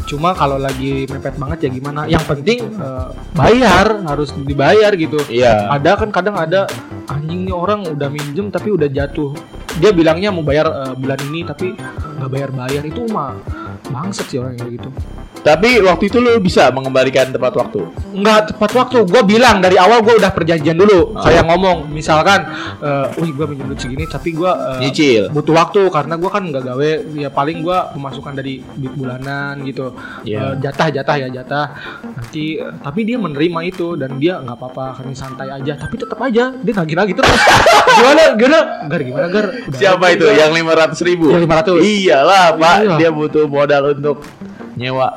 [0.09, 1.99] Cuma kalau lagi mepet banget ya gimana.
[2.09, 5.21] Yang penting eh, bayar harus dibayar gitu.
[5.29, 5.69] Iya.
[5.69, 6.65] Ada kan kadang ada
[7.11, 9.35] anjing nih orang udah minjem tapi udah jatuh.
[9.77, 11.75] Dia bilangnya mau bayar eh, bulan ini tapi
[12.23, 13.35] nggak bayar-bayar itu mah
[13.91, 14.89] bangsat sih orang yang kayak gitu.
[15.43, 17.83] Tapi waktu itu lu bisa mengembalikan tepat waktu.
[18.15, 19.03] Nggak tepat waktu.
[19.03, 21.11] Gue bilang dari awal gue udah perjanjian dulu.
[21.11, 21.19] Oh.
[21.19, 22.47] Kayak ngomong, misalkan,
[22.79, 24.47] eh, wih gue minjem duit segini, tapi gue
[24.79, 25.35] Nyicil.
[25.35, 26.91] butuh waktu karena gue kan nggak gawe.
[27.19, 29.91] Ya paling gue pemasukan dari duit bulanan gitu.
[30.23, 30.55] Iya.
[30.55, 31.65] Eh, jatah jatah ya jatah.
[32.07, 35.75] Nanti, eh, tapi dia menerima itu dan dia nggak apa-apa, kami santai aja.
[35.75, 37.35] Tapi tetap aja dia nagih-nagih terus.
[37.99, 38.59] gimana, gimana?
[38.87, 39.45] Gar gimana gar?
[39.51, 40.23] Udah Siapa itu?
[40.23, 40.39] gua.
[40.39, 41.25] Yang 500 ribu?
[41.35, 41.83] Yang 500.
[41.83, 42.75] Iyalah, Pak.
[42.79, 42.95] Iya.
[42.95, 44.21] Dia butuh modal untuk
[44.75, 45.09] nyewa.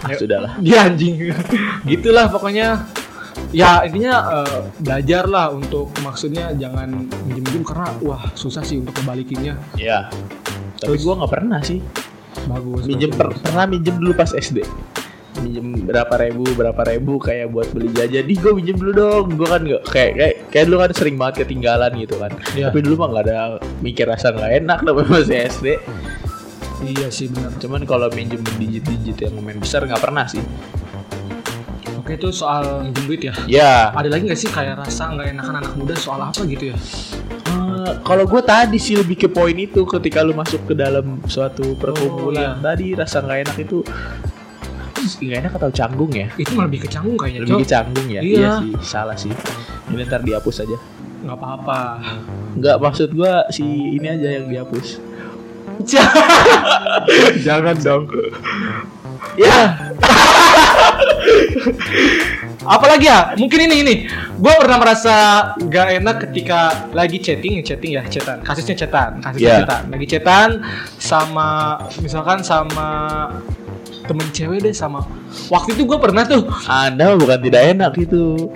[0.00, 0.56] Ah, sudahlah.
[0.64, 1.28] dia anjing
[1.84, 2.88] gitulah pokoknya
[3.52, 9.60] ya intinya eh, belajar lah untuk maksudnya jangan minjem-minjem karena wah susah sih untuk kebalikinnya
[9.76, 10.08] Ya.
[10.80, 11.84] Tapi gua nggak pernah sih.
[12.48, 14.64] bagus Minjem per- pernah minjem dulu pas SD.
[15.44, 18.24] Minjem berapa ribu, berapa ribu kayak buat beli jajan.
[18.24, 19.24] Di gue minjem dulu dong.
[19.36, 22.32] Gue kan nggak kayak kayak kayak dulu kan sering banget ketinggalan gitu kan.
[22.56, 22.72] Iya.
[22.72, 23.38] Tapi dulu mah nggak ada
[23.84, 25.66] mikir rasa nggak enak namanya masih SD.
[26.84, 27.52] Iya sih benar.
[27.60, 30.42] Cuman kalau minjem digit-digit yang lumayan besar nggak pernah sih.
[32.00, 33.34] oke itu soal minjem duit ya?
[33.44, 33.72] Ya.
[33.92, 36.76] ada lagi nggak sih kayak rasa nggak enakan anak muda soal apa gitu ya?
[37.50, 41.76] Eh, kalau gue tadi sih lebih ke poin itu ketika lu masuk ke dalam suatu
[41.76, 42.56] perkumpulan.
[42.56, 42.64] Iya.
[42.64, 43.78] tadi rasa nggak enak itu
[45.00, 46.28] nggak enak atau canggung ya?
[46.36, 48.20] Itu malah lebih kecanggung kayaknya lebih ke canggung ya?
[48.24, 48.52] Iya.
[48.64, 49.32] sih salah sih.
[49.92, 50.78] Ini ntar dihapus aja.
[51.20, 51.80] Nggak apa-apa.
[52.56, 53.64] Nggak maksud gue si
[53.96, 55.09] ini aja yang dihapus
[57.46, 58.04] jangan dong.
[59.38, 59.90] Ya.
[62.60, 63.32] Apalagi ya?
[63.40, 63.94] Mungkin ini ini.
[64.36, 65.14] Gue pernah merasa
[65.56, 68.44] gak enak ketika lagi chatting chatting ya chatan.
[68.44, 69.58] Kasusnya chatan kasusnya Yeah.
[69.64, 69.82] chatan.
[69.88, 70.48] Lagi chatan
[71.00, 71.48] sama
[72.04, 72.88] misalkan sama
[74.04, 75.00] temen cewek deh sama.
[75.48, 76.44] Waktu itu gue pernah tuh.
[76.68, 78.52] Anda bukan tidak enak itu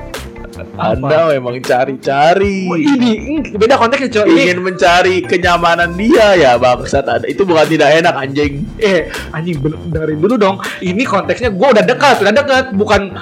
[0.61, 2.69] anda memang cari-cari.
[2.71, 7.05] Oh, ini ini beda konteksnya cowok ini ingin mencari kenyamanan dia ya bangsat.
[7.07, 8.65] Ada itu bukan tidak enak anjing.
[8.79, 9.59] Eh anjing
[9.91, 10.57] dengerin dulu dong.
[10.81, 12.65] Ini konteksnya gue udah dekat udah dekat.
[12.75, 13.15] Bukan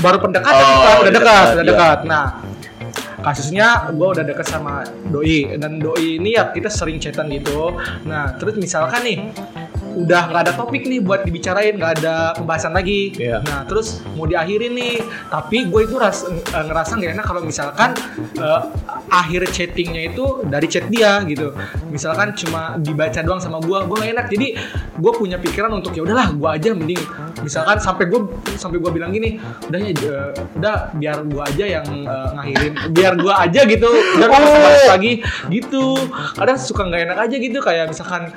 [0.00, 1.70] baru pendekatan Oh, bukan, udah udah dekat dekat, udah iya.
[1.72, 1.98] dekat.
[2.06, 2.26] Nah
[3.16, 5.56] kasusnya gue udah deket sama doi.
[5.58, 7.74] Dan doi ini ya kita sering chatan gitu.
[8.06, 9.18] Nah terus misalkan nih
[9.96, 13.16] udah nggak ada topik nih buat dibicarain nggak ada pembahasan lagi.
[13.16, 13.40] Iya.
[13.42, 15.00] nah terus mau diakhirin nih.
[15.32, 17.96] Tapi gue itu ras, eh, ngerasa nggak enak kalau misalkan
[18.36, 18.60] eh,
[19.08, 21.56] akhir chattingnya itu dari chat dia gitu.
[21.88, 24.26] Misalkan cuma dibaca doang sama gue gue nggak enak.
[24.28, 24.46] Jadi
[24.96, 27.00] gue punya pikiran untuk ya udahlah gue aja mending.
[27.40, 28.20] Misalkan sampai gue
[28.60, 30.30] sampai gue bilang gini udah ya eh,
[30.60, 33.88] udah biar gue aja yang eh, ngakhirin biar gue aja gitu
[34.20, 34.88] biar Oh.
[34.92, 35.24] lagi.
[35.48, 35.84] Gitu.
[36.36, 38.28] Kadang suka nggak enak aja gitu kayak misalkan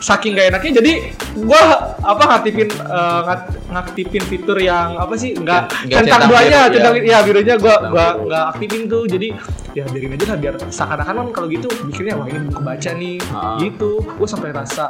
[0.00, 0.92] saking gak enaknya jadi
[1.38, 1.62] gua
[2.00, 7.04] apa ngaktifin eh, ngat- ngaktifin fitur yang apa sih nggak centang duanya biru, centang ya.
[7.04, 8.24] ya birunya gua Centang gua biru.
[8.26, 9.28] nggak aktifin tuh jadi
[9.70, 13.16] ya biarin aja lah biar seakan-akan kan kalau gitu mikirnya wah ini belum kebaca nih
[13.30, 13.54] Ah.
[13.56, 14.84] gitu gua sampai rasa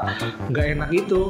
[0.47, 1.27] nggak enak gitu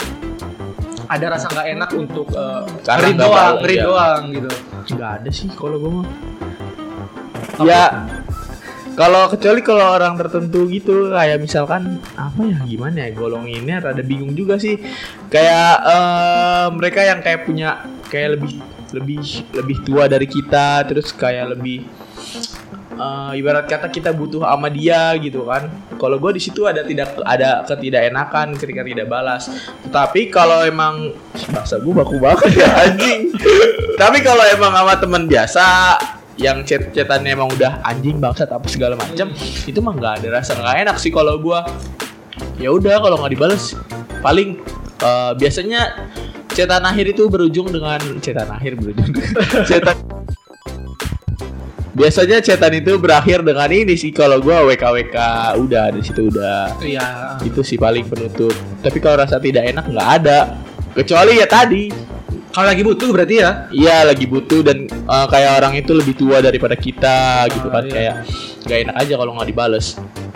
[1.06, 3.84] ada rasa nggak enak untuk eh, Karena read nggak doang read iya.
[3.84, 4.50] doang gitu
[4.90, 6.06] nggak ada sih kalau gue mah
[7.60, 7.82] ya
[9.00, 14.36] kalau kecuali kalau orang tertentu gitu kayak misalkan apa ya gimana ya golonginnya rada bingung
[14.36, 14.76] juga sih.
[15.32, 18.60] Kayak eh, mereka yang kayak punya kayak lebih
[18.92, 19.24] lebih
[19.56, 21.88] lebih tua dari kita terus kayak lebih
[23.00, 25.72] eh, ibarat kata kita butuh sama dia gitu kan.
[25.96, 29.48] Kalau gue di situ ada tidak ada ketidakenakan ketika tidak balas.
[29.88, 31.16] Tapi kalau emang
[31.48, 33.32] bahasa gue baku banget ya anjing.
[33.96, 35.96] Tapi kalau emang sama teman biasa
[36.40, 39.28] yang chat chatannya emang udah anjing bangsat apa segala macam
[39.68, 41.68] itu mah nggak ada rasa nggak enak sih kalau gua.
[42.56, 43.76] Ya udah kalau nggak dibales
[44.24, 44.56] paling
[45.04, 46.08] eh, biasanya
[46.52, 49.12] chatan akhir itu berujung dengan chatan akhir berujung
[49.68, 49.96] chatan
[52.00, 55.16] biasanya chatan itu berakhir dengan ini sih kalau gua WKWK
[55.60, 56.80] udah di situ udah.
[56.80, 57.36] Iya.
[57.44, 58.56] Itu sih paling penutup.
[58.80, 60.38] Tapi kalau rasa tidak enak nggak ada.
[60.96, 61.92] Kecuali ya tadi
[62.50, 66.38] kalau lagi butuh berarti ya Iya lagi butuh dan uh, kayak orang itu lebih tua
[66.38, 67.92] daripada kita gitu Ah, kan iya.
[67.92, 68.14] kayak
[68.62, 69.86] gak enak aja kalau nggak dibales.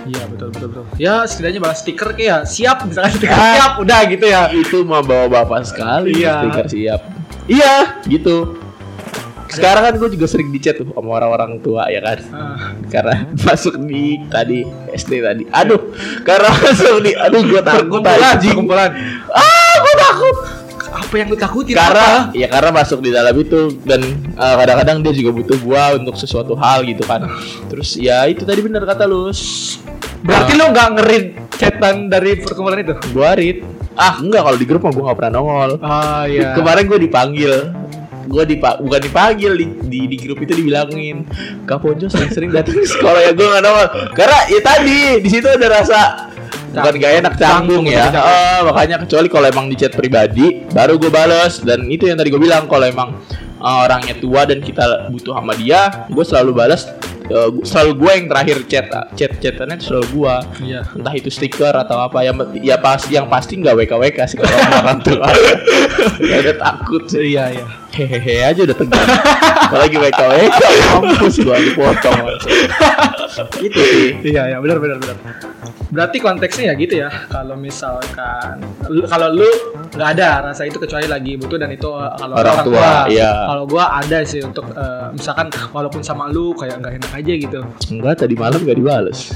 [0.04, 3.54] iya betul betul betul ya setidaknya balas stiker kayak siap misalkan stiker Ah.
[3.54, 6.34] siap udah gitu ya Itu mah bawa bapak sekali Iya.
[6.40, 7.00] stiker siap.
[7.44, 7.74] Iya
[8.04, 8.60] gitu.
[9.46, 12.18] Sekarang kan gue juga sering dicat tuh sama orang-orang tua ya kan.
[12.30, 12.74] Ah.
[12.86, 15.44] Karena masuk di tadi SD tadi.
[15.48, 18.50] Aduh, karena masuk di aduh gue takut perkumpulan anjing.
[18.50, 18.90] perkumpulan
[19.30, 20.36] Ah, gue takut.
[20.94, 21.74] Apa yang lu takutin?
[21.74, 22.38] Karena apa?
[22.38, 24.00] ya karena masuk di dalam itu dan
[24.38, 27.26] uh, kadang-kadang dia juga butuh gua untuk sesuatu hal gitu kan.
[27.66, 29.34] Terus ya itu tadi benar kata lu.
[30.24, 31.24] Berarti lu nggak ngerin
[31.58, 32.94] chatan dari perkumpulan itu?
[33.10, 33.66] Gua read.
[33.94, 35.70] Ah enggak kalau di grup mah gua nggak pernah nongol.
[35.82, 36.54] Ah iya.
[36.54, 37.52] Kemarin gua dipanggil.
[38.24, 41.28] Gua dipa bukan dipanggil di, di, di grup itu dibilangin
[41.68, 43.20] kak Ponco sering-sering datang ke sekolah.
[43.20, 43.88] Ya gua nggak nongol.
[44.16, 45.98] Karena ya tadi di situ ada rasa
[46.76, 48.04] bukan gak enak canggung ya.
[48.06, 51.60] Canggung, Eh, makanya kecuali kalau emang di chat pribadi baru gue bales.
[51.60, 53.20] Dan itu yang tadi gue bilang kalau emang
[53.56, 56.84] eh, orangnya tua dan kita butuh sama dia gue selalu balas
[57.24, 60.34] eh, gua- selalu gue yang terakhir chat chat chatannya selalu gue
[60.64, 60.80] iya.
[60.90, 64.52] Entah itu stiker atau apa yang ya pas yang pasti nggak WK WK sih kalau
[64.74, 65.28] orang tua.
[66.20, 67.02] Ya udah takut.
[67.06, 67.64] Sih iya iya.
[67.90, 69.06] Hehehe aja udah tegang.
[69.64, 70.60] Apalagi WK WK
[70.92, 72.18] mampus gua dipotong
[73.36, 73.48] langsung.
[73.60, 75.16] itu sih Iya ya benar benar benar.
[75.90, 77.10] Berarti konteksnya ya gitu ya.
[77.28, 79.46] Kalau misalkan lu- kalau lu
[79.90, 83.46] nggak ada rasa itu kecuali lagi butuh dan itu uh, kalau Orang tua, iya.
[83.46, 87.60] Kalau gua ada sih untuk uh, misalkan walaupun sama lu kayak nggak enak aja gitu.
[87.90, 89.30] enggak tadi malam gak dibales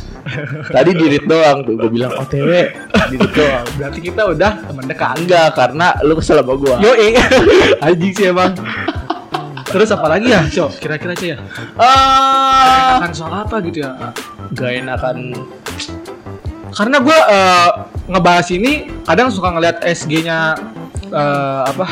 [0.69, 2.51] tadi dirit doang tuh gue bilang OTW
[3.09, 5.15] dirit doang Berarti kita udah teman dekat.
[5.17, 6.93] enggak karena lu kesel sama gua Yo
[7.87, 8.53] anjing sih emang.
[9.69, 10.81] Terus apa lagi ya, Cok?
[10.81, 11.39] Kira-kira aja ya.
[11.77, 13.93] ah Akan soal apa gitu ya?
[14.49, 15.37] gak enakan
[16.71, 17.69] karena gue eh,
[18.07, 20.57] ngebahas ini kadang suka ngeliat SG-nya
[21.05, 21.85] eh, apa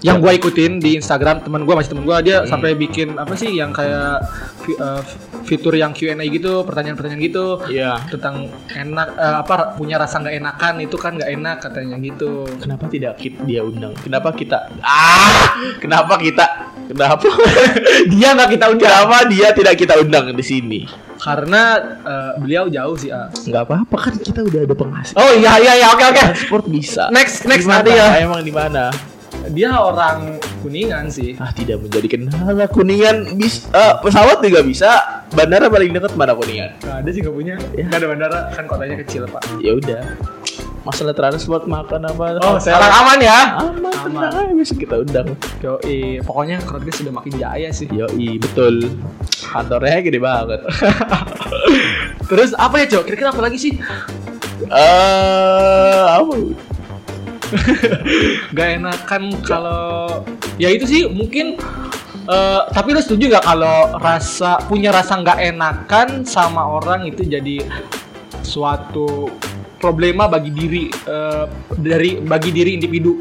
[0.00, 3.50] yang gue ikutin di Instagram teman gue masih teman gue dia sampai bikin apa sih
[3.50, 4.20] yang kayak
[4.68, 5.02] eh,
[5.42, 8.02] fitur yang Q&A gitu pertanyaan-pertanyaan gitu Iya.
[8.06, 12.84] tentang enak eh, apa punya rasa nggak enakan itu kan nggak enak katanya gitu Kenapa
[12.86, 13.94] tidak kita dia undang?
[13.98, 15.54] Kenapa kita ah?
[15.78, 16.63] Kenapa kita?
[16.84, 17.26] Kenapa?
[18.12, 20.80] dia nggak kita undang Kenapa dia tidak kita undang di sini?
[21.14, 23.32] karena eh, beliau jauh sih ah.
[23.32, 25.16] Nggak apa-apa kan kita udah ada penghasilan.
[25.16, 27.08] oh iya iya iya oke oke Transport bisa.
[27.08, 27.80] next next Di mana?
[27.80, 28.92] nanti ya Emang di mana?
[29.44, 35.24] dia orang kuningan sih Ah tidak menjadi kendala kuningan bis eh, pesawat juga bisa.
[35.32, 36.76] Bandara paling dekat mana kuningan?
[36.80, 37.54] Nggak ada sih nggak punya.
[37.72, 37.84] Ya.
[37.88, 39.42] Nggak ada bandara kan kotanya kecil pak.
[39.64, 40.02] Ya udah.
[40.84, 42.36] Masalah transport makan apa?
[42.44, 43.38] Oh sekarang aman ya.
[43.56, 44.28] aman, Aman.
[44.28, 45.32] tenang bisa kita undang.
[45.64, 47.88] Yoi, pokoknya Krotgis sudah makin jaya sih.
[47.88, 48.92] Yoi betul.
[49.48, 50.60] Kantornya gede banget.
[52.28, 53.02] Terus apa ya cok?
[53.04, 53.72] Kira-kira apa lagi sih?
[54.64, 56.34] Eh apa?
[58.56, 60.20] Gak enakan kalau
[60.56, 61.56] ya itu sih mungkin.
[62.24, 67.60] eh, tapi lu setuju nggak kalau rasa punya rasa nggak enakan sama orang itu jadi
[68.40, 69.28] suatu
[69.84, 71.44] problema bagi diri eh,
[71.76, 73.20] dari bagi diri individu.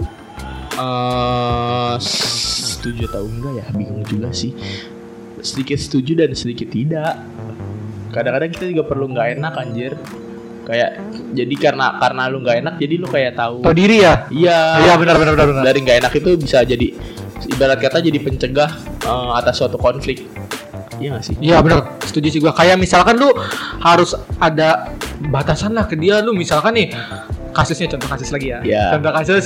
[0.79, 3.65] Eh, setuju atau enggak ya?
[3.75, 4.55] Bingung juga sih.
[5.43, 7.19] Sedikit setuju dan sedikit tidak.
[8.15, 9.93] Kadang-kadang kita juga perlu nggak enak anjir.
[10.63, 10.95] Kayak
[11.35, 13.67] jadi karena karena lu nggak enak jadi lu kayak tahu.
[13.67, 14.31] Tahu diri ya?
[14.31, 14.59] iya.
[14.87, 15.63] Iya benar benar benar benar.
[15.67, 16.87] dari nggak enak itu bisa jadi
[17.51, 18.71] ibarat kata jadi pencegah
[19.03, 20.23] eh, atas suatu konflik
[21.01, 22.53] iya nggak sih Iya benar, setuju sih gua.
[22.53, 23.31] Kayak misalkan lu
[23.81, 24.93] harus ada
[25.29, 26.91] batasan lah ke dia lu misalkan nih
[27.53, 28.59] kasusnya contoh kasus lagi ya.
[28.65, 28.83] Iya.
[28.97, 29.45] Contoh kasus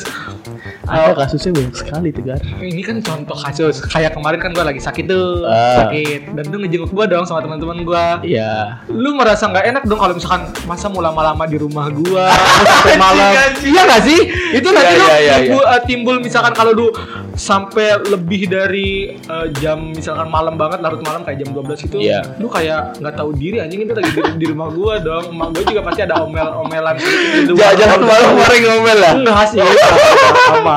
[0.88, 2.39] ada kasusnya banyak sekali tegar.
[2.58, 5.86] Ini kan contoh kasus kayak kemarin kan gua lagi sakit tuh Ah.
[5.86, 6.32] sakit.
[6.32, 8.19] Dan tuh ngejenguk gua dong sama teman-teman gua.
[8.19, 8.80] Iya.
[8.88, 12.95] Lu merasa nggak enak dong kalau misalkan masa mau lama-lama di rumah gua terus sampai
[12.95, 13.32] malam?
[13.62, 14.19] iya nggak sih?
[14.54, 16.88] Itu nanti Iya, lu iya, iya, timbul, eh, timbul misalkan kalau lu
[17.34, 22.23] sampai lebih dari eh, jam misalkan malam banget larut malam kayak jam 12 itu Iya.
[22.38, 25.30] lu kayak nggak tahu diri anjing itu lagi di, di rumah gua dong.
[25.30, 29.13] Emak gua juga pasti ada omel-omelan gitu jangan malam kemarin ngomel lah.
[29.13, 29.60] Enggak sih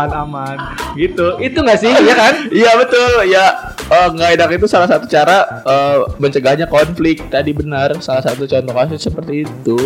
[0.07, 0.57] aman aman.
[0.95, 1.27] Gitu.
[1.39, 1.93] Itu nggak sih?
[1.93, 2.35] Ya kan?
[2.49, 3.13] Iya betul.
[3.29, 3.45] Ya
[3.91, 7.29] eh, nggak enak itu salah satu cara eh, mencegahnya konflik.
[7.29, 9.77] Tadi benar salah satu contoh kasus seperti itu.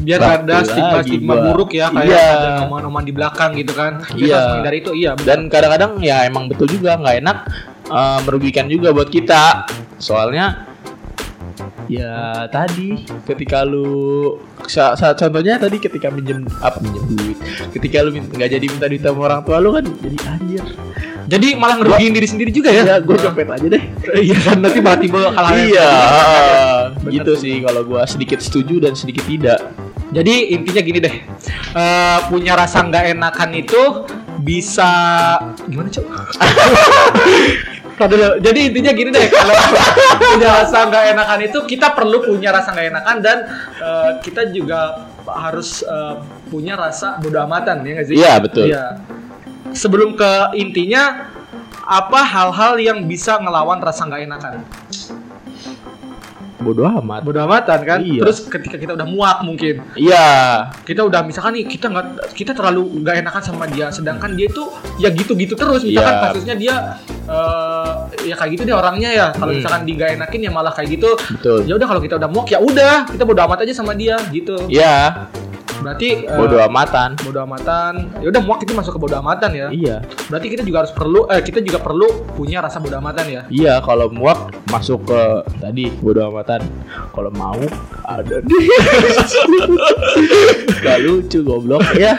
[0.00, 1.44] Biar Bakti ada stigma lagi stigma gua.
[1.52, 2.24] buruk ya kayak Iya.
[2.32, 3.92] ada omongan-omongan di belakang gitu kan.
[4.16, 4.40] Iya.
[4.40, 4.90] menghindari itu.
[4.96, 5.26] Iya benar.
[5.28, 6.96] dan kadang-kadang ya emang betul juga.
[6.96, 7.36] Nggak enak
[7.88, 9.68] eh, merugikan juga buat kita.
[10.00, 10.69] Soalnya
[11.86, 17.38] ya tadi ketika lu sa- sa- contohnya tadi ketika minjem apa minjem duit?
[17.70, 20.64] Ketika lu nggak jadi minta duit sama orang tua lu kan jadi anjir.
[21.26, 22.82] Jadi malah ngerugiin diri sendiri juga ya?
[22.82, 23.82] Ya gue copet aja deh.
[24.26, 25.90] Iya kan nanti malah timbul hal-hal yang iya.
[26.98, 27.54] Bener gitu sih.
[27.54, 29.60] sih kalau gua sedikit setuju dan sedikit tidak.
[30.10, 31.14] Jadi intinya gini deh,
[31.70, 33.78] Eh, punya rasa nggak enakan itu
[34.36, 34.90] bisa
[35.64, 36.02] gimana cok?
[38.00, 38.40] Tadi dulu.
[38.40, 39.54] Jadi intinya gini deh, kalau
[40.32, 43.38] punya rasa nggak enakan itu kita perlu punya rasa nggak enakan dan
[43.76, 46.16] eh, kita juga harus eh,
[46.48, 48.16] punya rasa bodo amatan ya nggak sih?
[48.16, 48.72] Iya, betul.
[48.72, 49.04] Iya.
[49.76, 51.28] Sebelum ke intinya,
[51.84, 54.54] apa hal-hal yang bisa ngelawan rasa nggak enakan?
[56.60, 57.20] Bodo amat.
[57.22, 58.20] bodo amatan kan Iya.
[58.20, 60.28] terus ketika kita udah muak mungkin Iya.
[60.82, 64.64] kita udah misalkan nih kita nggak kita terlalu nggak enakan sama dia sedangkan dia itu
[64.96, 66.22] ya gitu-gitu terus misalkan Iya.
[66.26, 66.74] kasusnya dia
[67.26, 67.90] eh,
[68.24, 69.58] ya kayak gitu dia orangnya ya kalau Hmm.
[69.58, 71.10] misalkan di nggak enakin ya malah kayak gitu
[71.62, 74.56] ya udah kalau kita udah muak ya udah kita bodo amat aja sama dia gitu
[74.66, 75.26] Iya,
[75.80, 77.16] berarti eh, bodo amatan.
[77.20, 79.96] bodo amatan ya udah muak itu masuk ke bodo amatan ya Iya.
[80.28, 83.80] berarti kita juga harus perlu eh kita juga perlu punya rasa bodo amatan ya Iya,
[83.80, 85.20] kalau muak masuk ke
[85.58, 86.62] tadi bodo amatan.
[87.10, 87.58] Kalau mau
[88.06, 88.64] ada deh.
[90.80, 92.14] Gak lucu goblok ya.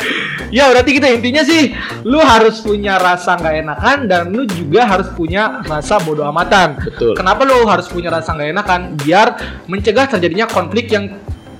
[0.51, 1.71] Ya berarti kita intinya sih
[2.03, 6.75] lu harus punya rasa nggak enakan dan lu juga harus punya rasa bodoh amatan.
[6.75, 7.15] Betul.
[7.15, 8.81] Kenapa lu harus punya rasa nggak enakan?
[8.99, 9.27] Biar
[9.71, 11.07] mencegah terjadinya konflik yang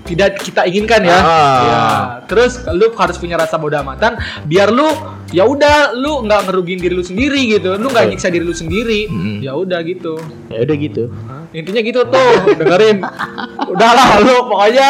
[0.05, 1.17] tidak kita inginkan ya.
[1.17, 1.61] Ah.
[1.61, 1.81] Ya.
[2.25, 4.17] Terus lu harus punya rasa bodoh amatan
[4.49, 4.89] biar lu
[5.31, 7.77] ya udah lu nggak ngerugiin diri lu sendiri gitu.
[7.77, 9.07] Lu nggak nyiksa diri lu sendiri.
[9.07, 9.37] Mm.
[9.45, 10.17] Ya udah gitu.
[10.49, 11.03] Ya udah gitu.
[11.51, 13.03] Intinya gitu tuh, dengerin.
[13.75, 14.87] Udahlah lu pokoknya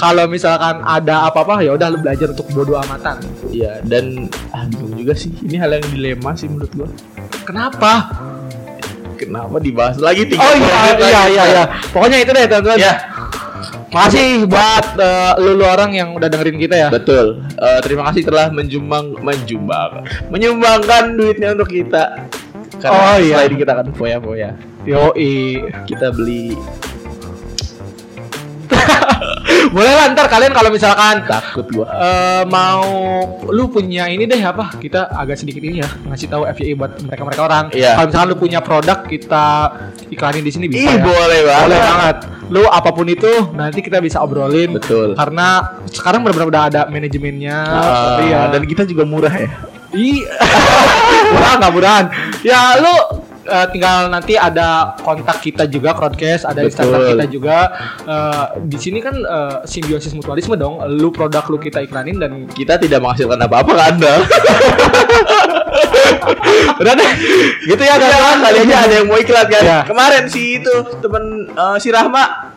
[0.00, 3.20] kalau misalkan ada apa-apa ya udah lu belajar untuk bodoh amatan.
[3.52, 4.28] Iya, dan
[4.72, 5.32] bingung juga sih.
[5.44, 6.88] Ini hal yang dilema sih menurut gua.
[7.44, 8.08] Kenapa?
[9.20, 11.04] Kenapa dibahas lagi tiga Oh iya lagi?
[11.04, 11.64] iya iya iya.
[11.92, 12.78] Pokoknya itu deh teman-teman.
[12.80, 12.94] Ya.
[13.90, 16.88] Makasih buat eh, lu, lu orang yang udah dengerin kita ya.
[16.88, 17.42] Betul.
[17.58, 22.30] Eh, terima kasih telah menjumbang menjumbang menyumbangkan duitnya untuk kita.
[22.80, 23.42] Karena Oh, iya.
[23.42, 24.50] setelah ini kita akan foya-foya.
[24.86, 25.36] Yoi.
[25.84, 26.54] Kita beli
[29.70, 31.86] Boleh lah ntar kalian kalau misalkan takut gua.
[31.86, 32.82] eh, mau
[33.46, 34.74] lu punya ini deh apa?
[34.74, 37.64] Kita agak sedikit ini ya ngasih tahu FYI buat mereka-mereka orang.
[37.70, 37.94] Iya.
[37.94, 39.46] Kalau misalkan lu punya produk kita
[40.10, 41.02] iklanin di sini bisa Ih, ya.
[41.02, 41.64] boleh banget.
[41.64, 42.16] Boleh banget.
[42.50, 44.74] Lu apa pun itu nanti kita bisa obrolin.
[44.74, 45.14] Betul.
[45.14, 47.58] Karena sekarang benar-benar udah ada manajemennya.
[47.62, 48.40] Ah, iya.
[48.50, 49.50] Dan kita juga murah ya.
[49.94, 50.34] Iya.
[51.30, 52.04] murah nggak murahan.
[52.42, 52.94] Ya lu
[53.46, 56.68] eh, tinggal nanti ada kontak kita juga Crowdcast, ada Betul.
[56.72, 57.56] Instagram kita juga.
[58.04, 60.80] Eh, di sini kan eh, simbiosis mutualisme dong.
[60.96, 64.14] Lu produk lu kita iklanin dan Kita tidak menghasilkan apa-apa ke Anda.
[66.80, 67.12] udah deh.
[67.68, 68.38] Gitu ya teman-teman.
[68.40, 69.62] kali aja ada yang mau iklan kan.
[69.62, 69.80] Ya.
[69.86, 72.49] Kemarin si itu temen eh, si Rahma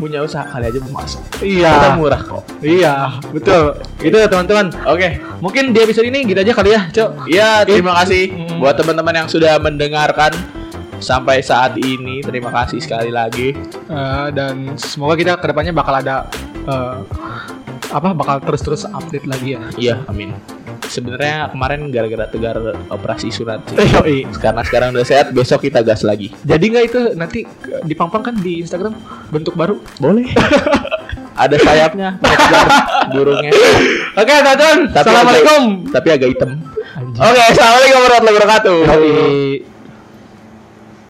[0.00, 1.20] punya usaha kali aja mau masuk.
[1.36, 1.94] Kita Iya.
[1.94, 2.42] murah kok.
[2.58, 2.94] Iya,
[3.30, 3.76] betul.
[4.00, 4.72] Gitu ya teman-teman.
[4.88, 5.20] Oke.
[5.38, 7.10] Mungkin di episode ini gitu aja kali ya, Cok.
[7.28, 8.58] Ya, terima kasih Hmm.
[8.58, 10.32] buat teman-teman yang sudah mendengarkan
[10.98, 12.20] sampai saat ini.
[12.20, 13.52] Terima kasih sekali lagi.
[13.86, 16.24] Eh, dan semoga kita ke depannya bakal ada
[16.60, 16.96] eh,
[17.90, 19.60] apa bakal terus-terus update lagi ya.
[19.76, 20.59] Iya, amin.
[20.90, 22.56] Sebenarnya kemarin gara-gara tegar
[22.88, 23.78] operasi sunat sih.
[23.94, 24.26] Yoi.
[24.34, 26.34] Karena sekarang udah sehat, besok kita gas lagi.
[26.42, 27.46] Jadi nggak itu nanti
[27.86, 28.98] dipang-pang kan di Instagram
[29.30, 29.78] bentuk baru?
[29.96, 30.26] Boleh.
[31.40, 32.20] Ada sayapnya,
[33.08, 33.48] burungnya.
[34.12, 34.78] Oke, teman-teman.
[34.92, 35.62] Tapi Assalamualaikum.
[35.80, 36.50] agak- tapi agak hitam.
[37.16, 38.78] Oke, assalamualaikum warahmatullahi wabarakatuh.
[38.84, 39.69] Yoi.